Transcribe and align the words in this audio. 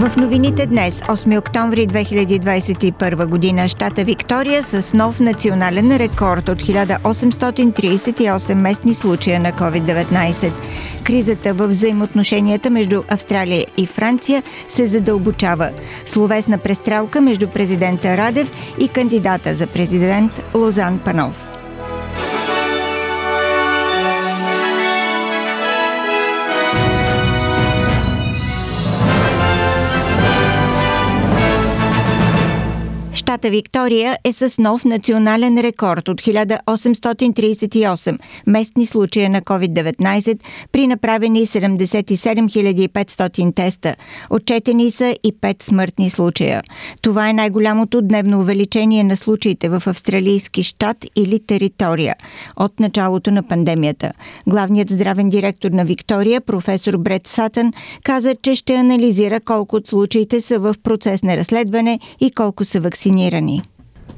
В 0.00 0.16
новините 0.16 0.66
днес, 0.66 1.00
8 1.00 1.38
октомври 1.38 1.86
2021 1.86 3.26
година, 3.26 3.68
щата 3.68 4.04
Виктория 4.04 4.62
с 4.62 4.94
нов 4.94 5.20
национален 5.20 5.96
рекорд 5.96 6.48
от 6.48 6.62
1838 6.62 8.54
местни 8.54 8.94
случая 8.94 9.40
на 9.40 9.52
COVID-19. 9.52 10.52
Кризата 11.04 11.54
в 11.54 11.68
взаимоотношенията 11.68 12.70
между 12.70 13.02
Австралия 13.08 13.66
и 13.76 13.86
Франция 13.86 14.42
се 14.68 14.86
задълбочава. 14.86 15.70
Словесна 16.06 16.58
престрелка 16.58 17.20
между 17.20 17.48
президента 17.48 18.16
Радев 18.16 18.50
и 18.78 18.88
кандидата 18.88 19.54
за 19.54 19.66
президент 19.66 20.32
Лозан 20.54 20.98
Панов. 20.98 21.49
Щата 33.20 33.50
Виктория 33.50 34.18
е 34.24 34.32
с 34.32 34.58
нов 34.58 34.84
национален 34.84 35.58
рекорд 35.58 36.08
от 36.08 36.20
1838 36.22 38.18
местни 38.46 38.86
случая 38.86 39.30
на 39.30 39.42
COVID-19 39.42 40.40
при 40.72 40.86
направени 40.86 41.46
77 41.46 42.88
500 42.88 43.54
теста. 43.54 43.94
Отчетени 44.30 44.90
са 44.90 45.16
и 45.24 45.32
5 45.32 45.62
смъртни 45.62 46.10
случая. 46.10 46.62
Това 47.02 47.28
е 47.28 47.32
най-голямото 47.32 48.02
дневно 48.02 48.40
увеличение 48.40 49.04
на 49.04 49.16
случаите 49.16 49.68
в 49.68 49.82
австралийски 49.86 50.62
щат 50.62 51.06
или 51.16 51.40
територия 51.40 52.14
от 52.56 52.80
началото 52.80 53.30
на 53.30 53.42
пандемията. 53.42 54.12
Главният 54.46 54.90
здравен 54.90 55.28
директор 55.28 55.70
на 55.70 55.84
Виктория, 55.84 56.40
професор 56.40 56.96
Бред 56.96 57.26
Сатън, 57.26 57.72
каза, 58.04 58.34
че 58.42 58.54
ще 58.54 58.74
анализира 58.74 59.40
колко 59.40 59.76
от 59.76 59.86
случаите 59.86 60.40
са 60.40 60.58
в 60.58 60.74
процес 60.82 61.22
на 61.22 61.36
разследване 61.36 62.00
и 62.20 62.30
колко 62.30 62.64
са 62.64 62.80
вакцинирани 62.80 63.09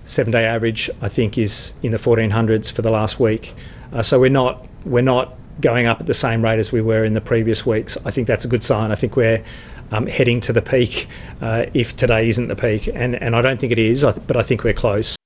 Seven 0.05 0.33
day 0.33 0.45
average, 0.45 0.91
I 1.01 1.09
think, 1.09 1.39
is 1.39 1.75
in 1.83 1.93
the 1.93 1.99
1400s 1.99 2.71
for 2.71 2.83
the 2.83 2.91
last 2.91 3.21
week. 3.21 3.55
Uh, 3.93 4.03
so 4.03 4.19
we're 4.21 4.31
not, 4.31 4.67
we're 4.85 5.03
not 5.03 5.37
going 5.61 5.87
up 5.87 6.01
at 6.01 6.07
the 6.07 6.15
same 6.15 6.43
rate 6.43 6.59
as 6.59 6.73
we 6.73 6.81
were 6.81 7.05
in 7.05 7.15
the 7.15 7.21
previous 7.21 7.65
weeks. 7.65 7.97
I 8.05 8.11
think 8.11 8.27
that's 8.27 8.45
a 8.45 8.49
good 8.49 8.65
sign. 8.65 8.91
I 8.91 8.95
think 8.95 9.17
we're 9.17 9.45
um, 9.91 10.07
heading 10.07 10.41
to 10.41 10.53
the 10.53 10.63
peak 10.63 11.07
uh, 11.41 11.67
if 11.75 11.97
today 11.97 12.29
isn't 12.29 12.49
the 12.49 12.57
peak. 12.57 12.89
And, 12.89 13.15
and 13.23 13.37
I 13.37 13.43
don't 13.43 13.61
think 13.61 13.73
it 13.73 13.79
is, 13.79 14.05
but 14.05 14.37
I 14.37 14.43
think 14.43 14.65
we're 14.65 14.73
close. 14.73 15.17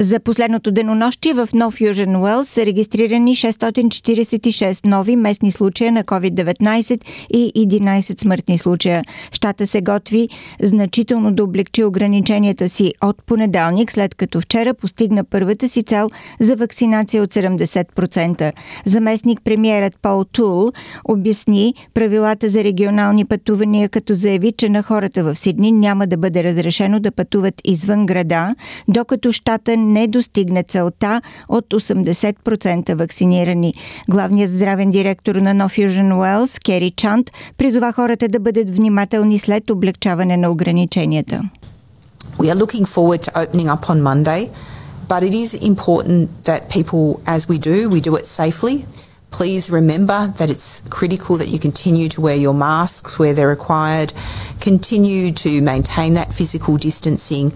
За 0.00 0.20
последното 0.20 0.70
денонощие 0.70 1.34
в 1.34 1.48
Нов 1.54 1.80
Южен 1.80 2.16
Уелс 2.16 2.48
са 2.48 2.66
регистрирани 2.66 3.36
646 3.36 4.86
нови 4.86 5.16
местни 5.16 5.52
случая 5.52 5.92
на 5.92 6.04
COVID-19 6.04 7.00
и 7.30 7.52
11 7.56 8.20
смъртни 8.20 8.58
случая. 8.58 9.02
Щата 9.32 9.66
се 9.66 9.80
готви 9.80 10.28
значително 10.62 11.32
да 11.32 11.44
облегчи 11.44 11.84
ограниченията 11.84 12.68
си 12.68 12.92
от 13.02 13.24
понеделник, 13.26 13.92
след 13.92 14.14
като 14.14 14.40
вчера 14.40 14.74
постигна 14.74 15.24
първата 15.24 15.68
си 15.68 15.82
цел 15.82 16.10
за 16.40 16.56
вакцинация 16.56 17.22
от 17.22 17.34
70%. 17.34 18.52
Заместник 18.84 19.40
премиерът 19.44 19.98
Пол 20.02 20.24
Тул 20.24 20.72
обясни 21.04 21.74
правилата 21.94 22.48
за 22.48 22.64
регионални 22.64 23.24
пътувания, 23.24 23.88
като 23.88 24.14
заяви, 24.14 24.52
че 24.52 24.68
на 24.68 24.82
хората 24.82 25.24
в 25.24 25.36
Сидни 25.36 25.72
няма 25.72 26.06
да 26.06 26.16
бъде 26.16 26.44
разрешено 26.44 27.00
да 27.00 27.10
пътуват 27.10 27.54
извън 27.64 28.06
града, 28.06 28.54
докато 28.88 29.32
щата 29.32 29.85
не 29.86 30.08
достигне 30.08 30.62
целта 30.62 31.22
от 31.48 31.64
80% 31.64 32.94
вакцинирани. 32.94 33.74
Главният 34.10 34.52
здравен 34.52 34.90
директор 34.90 35.34
на 35.34 35.54
No 35.54 35.68
Fusion 35.68 36.12
Wells, 36.12 36.64
Кери 36.64 36.90
Чант, 36.90 37.30
призова 37.58 37.92
хората 37.92 38.28
да 38.28 38.40
бъдат 38.40 38.76
внимателни 38.76 39.38
след 39.38 39.70
облегчаване 39.70 40.36
на 40.36 40.50
ограниченията. 40.50 41.42
We 42.38 42.50
are 42.52 42.58
looking 42.64 42.84
forward 42.84 43.22
to 43.26 43.30
opening 43.42 43.68
up 43.74 43.88
on 43.92 43.98
Monday, 44.02 44.50
but 45.08 45.22
it 45.22 45.34
is 45.44 45.50
important 45.54 46.28
that 46.44 46.60
people, 46.76 47.04
as 47.36 47.40
we 47.50 47.56
do, 47.70 47.76
we 47.88 48.00
do 48.08 48.12
it 48.20 48.26
safely. 48.26 48.84
Please 49.30 49.64
remember 49.70 50.32
that 50.38 50.48
it's 50.54 50.82
critical 50.98 51.36
that 51.36 51.48
you 51.48 51.58
continue 51.58 52.08
to 52.08 52.20
wear 52.20 52.36
your 52.36 52.54
masks 52.54 53.18
where 53.18 53.34
they're 53.34 53.48
required, 53.48 54.12
continue 54.60 55.32
to 55.32 55.50
maintain 55.60 56.14
that 56.14 56.32
physical 56.32 56.76
distancing, 56.76 57.52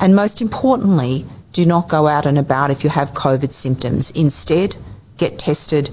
and 0.00 0.14
most 0.14 0.40
importantly, 0.46 1.24
do 1.54 1.64
not 1.64 1.88
go 1.88 2.06
out 2.08 2.26
and 2.26 2.36
about 2.36 2.70
if 2.70 2.84
you 2.84 2.90
have 2.90 3.12
COVID 3.12 3.52
symptoms. 3.52 4.10
Instead, 4.10 4.76
get 5.16 5.38
tested 5.38 5.88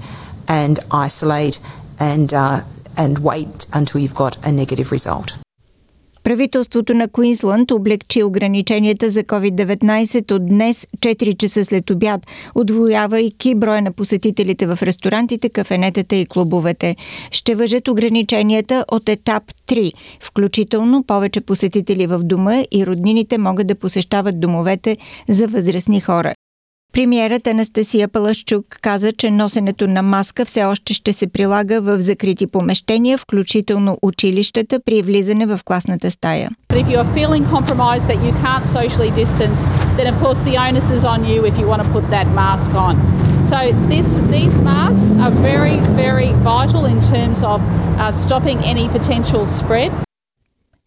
and 0.48 0.80
isolate 0.92 1.60
and, 2.00 2.34
uh, 2.34 2.62
and 2.98 3.20
wait 3.20 3.68
until 3.72 4.02
you've 4.02 4.16
got 4.16 4.44
a 4.46 4.52
negative 4.52 4.92
result. 4.92 5.41
Правителството 6.24 6.94
на 6.94 7.08
Куинсланд 7.08 7.72
облегчи 7.72 8.24
ограниченията 8.24 9.10
за 9.10 9.24
COVID-19 9.24 10.32
от 10.32 10.46
днес 10.46 10.88
4 10.98 11.38
часа 11.38 11.66
след 11.66 11.90
обяд, 11.90 12.28
отвоявайки 12.56 13.56
броя 13.56 13.82
на 13.82 13.92
посетителите 13.92 14.66
в 14.66 14.80
ресторантите, 14.82 15.50
кафенетата 15.50 16.16
и 16.16 16.26
клубовете. 16.26 16.96
Ще 17.32 17.56
въжат 17.56 17.88
ограниченията 17.88 18.86
от 18.92 19.10
етап 19.10 19.44
3, 19.68 19.94
включително 20.20 21.04
повече 21.04 21.42
посетители 21.42 22.08
в 22.08 22.20
дома 22.20 22.64
и 22.72 22.86
роднините 22.86 23.38
могат 23.38 23.68
да 23.68 23.76
посещават 23.76 24.40
домовете 24.40 24.98
за 25.30 25.48
възрастни 25.48 26.02
хора. 26.02 26.34
Премьерът 26.94 27.48
Анастасия 27.48 28.08
Палашчук 28.08 28.66
каза, 28.82 29.12
че 29.12 29.32
носенето 29.32 29.88
на 29.88 30.02
маска 30.02 30.46
все 30.46 30.64
още 30.64 30.94
ще 30.94 31.14
се 31.14 31.28
прилага 31.28 31.80
в 31.82 32.02
закрити 32.02 32.48
помещения, 32.48 33.18
включително 33.18 33.98
училищата 34.02 34.80
при 34.86 35.02
влизане 35.02 35.46
в 35.46 35.60
класната 35.66 36.12
стая. 36.12 36.50
But 36.70 36.86
if 36.86 36.88
you 36.90 36.98
are 37.04 37.14
feeling 37.20 37.44
compromised 37.58 38.08
that 38.12 38.20
you 38.26 38.34
can't 38.46 38.66
socially 38.80 39.12
distance, 39.24 39.60
then 39.98 40.08
of 40.14 40.16
course 40.24 40.40
the 40.50 40.56
onus 40.68 40.88
is 40.98 41.04
on 41.14 41.20
you 41.32 41.40
if 41.50 41.56
you 41.60 41.66
want 41.72 41.82
to 41.86 41.90
put 41.98 42.06
that 42.16 42.28
mask 42.42 42.72
on. 42.88 42.94
So 43.52 43.60
this, 43.94 44.08
these 44.36 44.56
masks 44.72 45.12
are 45.24 45.34
very, 45.52 45.78
very 46.04 46.32
vital 46.52 46.84
in 46.94 47.00
terms 47.14 47.38
of 47.54 47.60
uh, 47.64 48.12
stopping 48.24 48.58
any 48.74 48.86
potential 48.98 49.44
spread. 49.60 49.92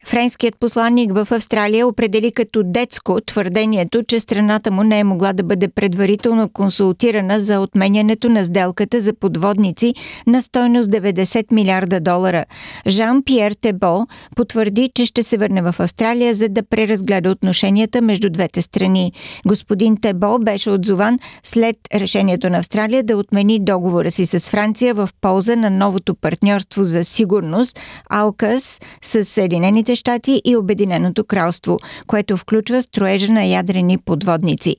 Френският 0.04 0.56
посланник 0.60 1.12
в 1.12 1.28
Австралия 1.30 1.86
определи 1.86 2.32
като 2.32 2.62
детско 2.64 3.20
твърдението, 3.26 4.02
че 4.02 4.20
страната 4.20 4.70
му 4.70 4.82
не 4.82 4.98
е 4.98 5.04
могла 5.04 5.32
да 5.32 5.42
бъде 5.42 5.68
предварително 5.68 6.48
консултирана 6.48 7.40
за 7.40 7.60
отменянето 7.60 8.28
на 8.28 8.44
сделката 8.44 9.00
за 9.00 9.14
подводници 9.14 9.94
на 10.26 10.42
стойност 10.42 10.90
90 10.90 11.52
милиарда 11.52 12.00
долара. 12.00 12.44
Жан-Пьер 12.86 13.52
Тебо 13.60 14.06
потвърди, 14.36 14.90
че 14.94 15.06
ще 15.06 15.22
се 15.22 15.36
върне 15.36 15.62
в 15.62 15.74
Австралия, 15.78 16.34
за 16.34 16.48
да 16.48 16.62
преразгледа 16.62 17.30
отношенията 17.30 18.02
между 18.02 18.30
двете 18.30 18.62
страни. 18.62 19.12
Господин 19.46 19.96
Тебо 19.96 20.38
беше 20.38 20.70
отзован 20.70 21.18
след 21.42 21.76
решението 21.94 22.50
на 22.50 22.58
Австралия 22.58 23.02
да 23.02 23.16
отмени 23.16 23.64
договора 23.64 24.10
си 24.10 24.26
с 24.26 24.50
Франция 24.50 24.94
в 24.94 25.08
полза 25.20 25.56
на 25.56 25.70
новото 25.70 26.14
партньорство 26.14 26.84
за 26.84 27.04
сигурност 27.04 27.80
АЛКАС 28.10 28.80
с 29.02 29.24
Съединените 29.24 29.93
щати 29.96 30.42
и 30.44 30.56
Обединеното 30.56 31.24
кралство, 31.24 31.78
което 32.06 32.36
включва 32.36 32.82
строежа 32.82 33.32
на 33.32 33.44
ядрени 33.44 33.98
подводници. 34.06 34.76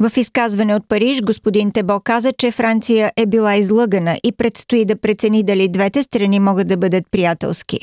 В 0.00 0.16
изказване 0.16 0.74
от 0.74 0.88
Париж 0.88 1.20
господин 1.22 1.72
Тебо 1.72 2.00
каза, 2.04 2.32
че 2.32 2.50
Франция 2.50 3.12
е 3.16 3.26
била 3.26 3.54
излъгана 3.54 4.16
и 4.24 4.32
предстои 4.38 4.84
да 4.84 5.00
прецени 5.00 5.44
дали 5.44 5.68
двете 5.68 6.02
страни 6.02 6.40
могат 6.40 6.68
да 6.68 6.76
бъдат 6.76 7.04
приятелски. 7.10 7.78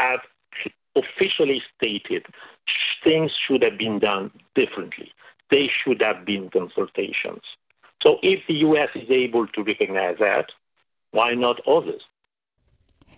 have 0.00 0.20
officially 0.96 1.62
stated 1.74 2.24
things 3.10 3.32
should 3.44 3.62
have 3.64 3.76
been 3.76 3.98
done 3.98 4.30
differently. 4.54 5.12
They 5.50 5.68
should 5.68 6.00
have 6.00 6.24
been 6.24 6.48
consultations. 6.48 7.42
So 8.00 8.18
if 8.22 8.40
the 8.46 8.54
US 8.68 8.90
is 8.94 9.10
able 9.10 9.48
to 9.48 9.64
recognize 9.64 10.16
that, 10.20 10.46
why 11.10 11.34
not 11.34 11.60
others? 11.66 12.02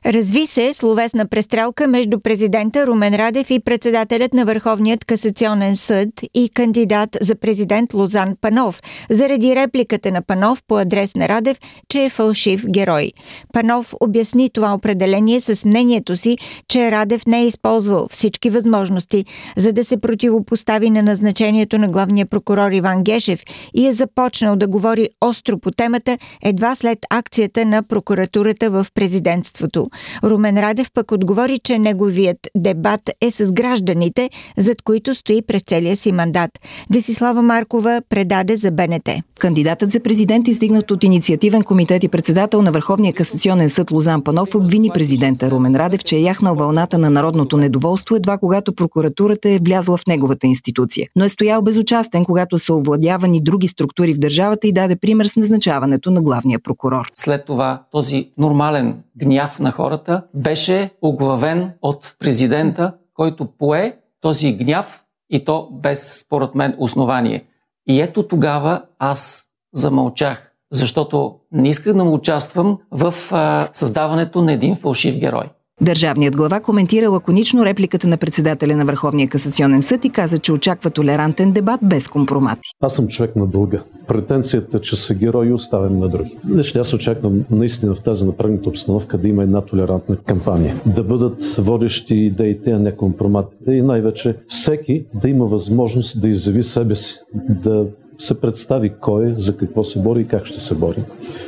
Разви 0.07 0.47
се 0.47 0.73
словесна 0.73 1.27
престрелка 1.27 1.89
между 1.89 2.21
президента 2.21 2.87
Румен 2.87 3.15
Радев 3.15 3.51
и 3.51 3.61
председателят 3.61 4.35
на 4.35 4.45
Върховният 4.45 5.05
касационен 5.05 5.77
съд 5.77 6.09
и 6.35 6.49
кандидат 6.49 7.17
за 7.21 7.35
президент 7.35 7.95
Лозан 7.95 8.37
Панов, 8.41 8.81
заради 9.11 9.57
репликата 9.57 10.11
на 10.11 10.23
Панов 10.23 10.63
по 10.69 10.79
адрес 10.79 11.15
на 11.15 11.29
Радев, 11.29 11.59
че 11.89 12.05
е 12.05 12.11
фалшив 12.11 12.65
герой. 12.67 13.13
Панов 13.53 13.95
обясни 14.01 14.51
това 14.51 14.75
определение 14.75 15.41
с 15.41 15.65
мнението 15.65 16.17
си, 16.17 16.39
че 16.69 16.91
Радев 16.91 17.27
не 17.27 17.41
е 17.41 17.47
използвал 17.47 18.09
всички 18.11 18.51
възможности, 18.51 19.25
за 19.57 19.73
да 19.73 19.85
се 19.85 20.01
противопостави 20.01 20.91
на 20.91 21.03
назначението 21.03 21.79
на 21.79 21.89
главния 21.89 22.27
прокурор 22.27 22.71
Иван 22.71 23.05
Гешев 23.05 23.43
и 23.75 23.87
е 23.87 23.93
започнал 23.93 24.57
да 24.57 24.69
говори 24.69 25.09
остро 25.21 25.59
по 25.59 25.71
темата 25.71 26.19
едва 26.45 26.75
след 26.75 26.99
акцията 27.11 27.65
на 27.65 27.83
прокуратурата 27.83 28.71
в 28.71 28.87
президентството. 28.95 29.92
Румен 30.25 30.59
Радев 30.59 30.89
пък 30.95 31.13
отговори, 31.13 31.59
че 31.59 31.79
неговият 31.79 32.39
дебат 32.57 33.11
е 33.21 33.31
с 33.31 33.53
гражданите, 33.53 34.31
зад 34.57 34.83
които 34.83 35.15
стои 35.15 35.43
през 35.43 35.63
целия 35.63 35.97
си 35.97 36.13
мандат. 36.13 36.51
Десислава 36.91 37.43
Маркова 37.43 38.03
предаде 38.09 38.57
за 38.57 38.71
БНТ. 38.71 39.09
Кандидатът 39.39 39.91
за 39.91 40.01
президент, 40.01 40.49
издигнат 40.49 40.91
от 40.91 41.05
инициативен 41.05 41.63
комитет 41.63 42.05
и 42.05 42.09
председател 42.09 42.63
на 42.63 42.73
Върховния 42.73 43.13
касационен 43.13 43.71
съд 43.71 43.91
Лозан 43.91 44.25
Панов, 44.25 44.55
обвини 44.55 44.91
президента 44.95 45.51
Румен 45.51 45.77
Радев, 45.77 46.05
че 46.05 46.17
е 46.17 46.21
яхнал 46.21 46.55
вълната 46.55 46.99
на 46.99 47.11
народното 47.11 47.57
недоволство 47.57 48.17
едва 48.17 48.39
когато 48.39 48.75
прокуратурата 48.75 49.51
е 49.51 49.59
влязла 49.59 49.97
в 49.97 50.07
неговата 50.07 50.47
институция. 50.47 51.09
Но 51.17 51.25
е 51.25 51.29
стоял 51.29 51.63
безучастен, 51.63 52.25
когато 52.25 52.59
са 52.59 52.75
овладявани 52.75 53.43
други 53.43 53.69
структури 53.69 54.13
в 54.13 54.19
държавата 54.19 54.67
и 54.67 54.73
даде 54.73 54.97
пример 54.97 55.27
с 55.27 55.37
назначаването 55.37 56.11
на 56.11 56.23
главния 56.23 56.59
прокурор. 56.59 57.11
След 57.15 57.45
това 57.45 57.83
този 57.91 58.31
нормален 58.39 58.97
гняв 59.19 59.61
на 59.61 59.71
хората 59.71 60.23
беше 60.35 60.91
оглавен 61.03 61.73
от 61.83 62.17
президента, 62.19 62.95
който 63.15 63.47
пое 63.47 63.99
този 64.21 64.53
гняв 64.53 65.05
и 65.31 65.45
то 65.45 65.69
без, 65.73 66.21
според 66.21 66.55
мен, 66.55 66.75
основание. 66.79 67.45
И 67.89 68.01
ето 68.01 68.29
тогава 68.29 68.83
аз 68.99 69.47
замълчах, 69.75 70.53
защото 70.73 71.37
не 71.53 71.69
исках 71.69 71.97
да 71.97 72.05
му 72.05 72.15
участвам 72.15 72.79
в 72.91 73.15
а, 73.31 73.69
създаването 73.73 74.43
на 74.43 74.53
един 74.53 74.77
фалшив 74.77 75.21
герой. 75.21 75.45
Държавният 75.81 76.37
глава 76.37 76.61
коментира 76.61 77.11
лаконично 77.11 77.65
репликата 77.65 78.09
на 78.09 78.17
председателя 78.17 78.77
на 78.77 78.85
Върховния 78.85 79.29
касационен 79.29 79.83
съд 79.83 80.05
и 80.05 80.11
каза, 80.11 80.39
че 80.39 80.53
очаква 80.53 80.91
толерантен 80.91 81.53
дебат 81.53 81.81
без 81.83 82.09
компромати. 82.09 82.69
Аз 82.81 82.95
съм 82.95 83.09
човек 83.09 83.37
на 83.37 83.47
дълга. 83.47 83.83
Претенцията, 84.07 84.81
че 84.81 84.97
са 84.97 85.15
герои, 85.15 85.53
оставям 85.53 85.99
на 85.99 86.09
други. 86.09 86.37
Лично 86.51 86.81
аз 86.81 86.93
очаквам 86.93 87.45
наистина 87.51 87.95
в 87.95 88.01
тази 88.01 88.27
напрегната 88.27 88.69
обстановка 88.69 89.19
да 89.19 89.29
има 89.29 89.43
една 89.43 89.61
толерантна 89.61 90.17
кампания. 90.17 90.77
Да 90.87 91.03
бъдат 91.03 91.43
водещи 91.59 92.17
идеите, 92.17 92.71
а 92.71 92.79
не 92.79 92.97
компроматите 92.97 93.73
и 93.73 93.83
най-вече 93.83 94.37
всеки 94.49 95.05
да 95.23 95.29
има 95.29 95.47
възможност 95.47 96.21
да 96.21 96.29
изяви 96.29 96.63
себе 96.63 96.95
си, 96.95 97.19
да 97.49 97.87
се 98.23 98.41
представи 98.41 98.93
кой 99.01 99.27
е, 99.27 99.35
за 99.37 99.57
какво 99.57 99.85
се 99.85 99.99
бори 99.99 100.21
и 100.21 100.27
как 100.27 100.47
ще 100.47 100.61
се 100.61 100.75
бори. 100.75 101.03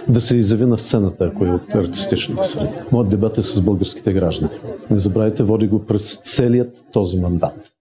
Да 0.09 0.21
се 0.21 0.37
изяви 0.37 0.67
на 0.67 0.79
сцената, 0.79 1.25
ако 1.25 1.44
е 1.44 1.50
от 1.50 1.75
артистичната 1.75 2.44
среда. 2.44 2.71
Моят 2.93 3.11
дебат 3.11 3.38
е 3.38 3.43
с 3.43 3.61
българските 3.61 4.12
граждани. 4.12 4.53
Не 4.91 4.99
забравяйте, 4.99 5.43
води 5.43 5.67
го 5.67 5.85
през 5.87 6.17
целият 6.17 6.85
този 6.93 7.17
мандат. 7.17 7.74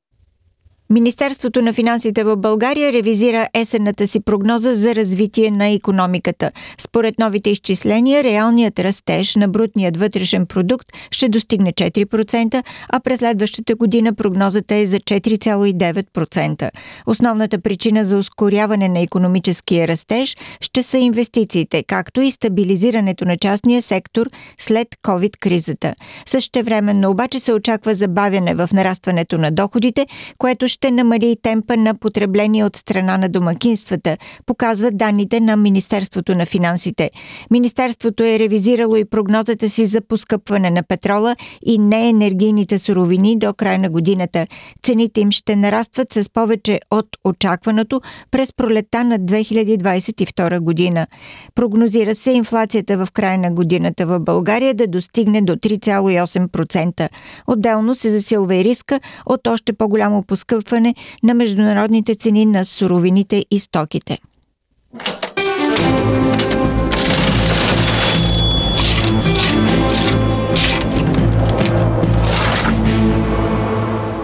Министерството 0.94 1.62
на 1.62 1.74
финансите 1.74 2.24
в 2.24 2.38
България 2.38 2.94
ревизира 2.94 3.48
есенната 3.54 4.08
си 4.08 4.20
прогноза 4.20 4.74
за 4.74 4.96
развитие 4.96 5.52
на 5.52 5.70
економиката. 5.70 6.52
Според 6.78 7.20
новите 7.20 7.50
изчисления, 7.50 8.24
реалният 8.24 8.80
растеж 8.80 9.36
на 9.36 9.48
брутният 9.48 9.98
вътрешен 9.98 10.46
продукт 10.46 10.88
ще 11.12 11.30
достигне 11.30 11.74
4%, 11.74 12.64
а 12.90 13.00
през 13.00 13.20
следващата 13.20 13.76
година 13.76 14.14
прогнозата 14.14 14.76
е 14.76 14.86
за 14.86 15.00
4,9%. 15.00 16.70
Основната 17.06 17.60
причина 17.60 18.06
за 18.06 18.18
ускоряване 18.18 18.90
на 18.90 19.00
економическия 19.00 19.88
растеж 19.88 20.38
ще 20.62 20.84
са 20.84 20.98
инвестициите, 20.98 21.84
както 21.84 22.22
и 22.22 22.32
стабилизирането 22.32 23.26
на 23.26 23.38
частния 23.38 23.82
сектор 23.82 24.28
след 24.58 24.88
COVID-кризата. 25.04 25.94
Същевременно 26.26 27.10
обаче 27.10 27.40
се 27.40 27.54
очаква 27.54 27.96
забавяне 27.96 28.56
в 28.56 28.70
нарастването 28.74 29.38
на 29.38 29.52
доходите, 29.52 30.08
което 30.38 30.68
ще 30.68 30.83
намали 30.92 31.32
и 31.32 31.38
темпа 31.42 31.78
на 31.78 31.96
потребление 31.96 32.66
от 32.66 32.76
страна 32.76 33.18
на 33.18 33.30
домакинствата, 33.30 34.18
показват 34.46 34.98
данните 34.98 35.40
на 35.40 35.58
Министерството 35.58 36.36
на 36.36 36.46
финансите. 36.46 37.10
Министерството 37.52 38.24
е 38.24 38.40
ревизирало 38.40 38.96
и 38.96 39.06
прогнозата 39.06 39.70
си 39.70 39.86
за 39.86 40.02
поскъпване 40.02 40.72
на 40.72 40.84
петрола 40.84 41.36
и 41.66 41.78
неенергийните 41.78 42.80
суровини 42.80 43.40
до 43.40 43.54
края 43.54 43.80
на 43.80 43.90
годината. 43.90 44.48
Цените 44.84 45.22
им 45.22 45.32
ще 45.32 45.56
нарастват 45.56 46.14
с 46.14 46.30
повече 46.30 46.80
от 46.92 47.08
очакваното 47.24 48.02
през 48.32 48.54
пролета 48.54 49.04
на 49.04 49.20
2022 49.20 50.60
година. 50.60 51.08
Прогнозира 51.56 52.16
се 52.16 52.32
инфлацията 52.32 52.98
в 52.98 53.08
края 53.14 53.38
на 53.38 53.52
годината 53.52 54.06
в 54.06 54.20
България 54.20 54.74
да 54.74 54.88
достигне 54.88 55.42
до 55.42 55.56
3,8%. 55.56 57.10
Отделно 57.48 57.96
се 57.96 58.10
засилва 58.10 58.56
и 58.56 58.64
риска 58.64 59.00
от 59.26 59.48
още 59.48 59.74
по-голямо 59.74 60.24
поскъпване 60.24 60.63
нарастване 60.64 60.96
на 61.24 61.34
международните 61.34 62.16
цени 62.16 62.46
на 62.46 62.66
суровините 62.66 63.46
и 63.52 63.60
стоките. 63.60 64.18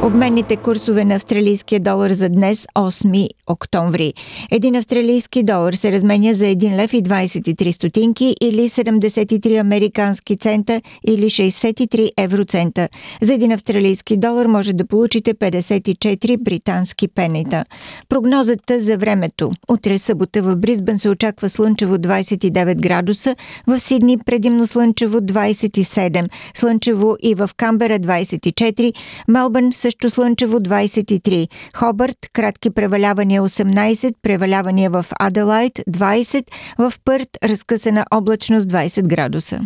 Обменните 0.10 0.56
курсове 0.56 1.06
на 1.06 1.16
австралийския 1.16 1.80
долар 1.80 2.12
за 2.12 2.30
днес, 2.30 2.68
8 2.76 3.30
октомври. 3.48 4.14
Един 4.52 4.76
австралийски 4.76 5.44
долар 5.44 5.74
се 5.74 5.92
разменя 5.92 6.34
за 6.34 6.46
1 6.46 6.76
лев 6.76 6.94
и 6.94 7.04
23 7.04 7.72
стотинки 7.72 8.36
или 8.42 8.70
73 8.70 9.60
американски 9.60 10.38
цента 10.38 10.82
или 11.08 11.26
63 11.26 12.10
евроцента. 12.18 12.88
За 13.22 13.34
един 13.34 13.52
австралийски 13.52 14.18
долар 14.18 14.46
може 14.46 14.74
да 14.74 14.88
получите 14.88 15.34
54 15.34 16.38
британски 16.38 17.08
пенита. 17.08 17.64
Прогнозата 18.10 18.82
за 18.82 18.98
времето. 18.98 19.52
Утре 19.68 19.98
събота 19.98 20.42
в 20.42 20.58
Бризбен 20.58 21.00
се 21.00 21.10
очаква 21.10 21.50
слънчево 21.50 21.96
29 21.96 22.82
градуса, 22.82 23.36
в 23.68 23.80
Сидни 23.80 24.18
предимно 24.18 24.68
слънчево 24.68 25.18
27, 25.18 26.30
слънчево 26.54 27.16
и 27.24 27.36
в 27.36 27.50
Камбера 27.58 28.00
24, 28.00 28.94
Мелбърн 29.28 29.72
също 29.72 29.99
също 30.02 30.16
слънчево 30.16 30.60
23. 30.60 31.48
Хобърт, 31.76 32.18
кратки 32.34 32.70
превалявания 32.70 33.42
18, 33.42 34.14
превалявания 34.22 34.90
в 34.90 35.06
Аделайт 35.20 35.74
20, 35.74 36.44
в 36.78 36.94
Пърт 37.06 37.30
разкъсана 37.44 38.06
облачност 38.12 38.68
20 38.70 39.10
градуса. 39.10 39.60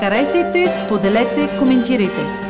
Харесайте, 0.00 0.66
споделете, 0.70 1.58
коментирайте. 1.58 2.49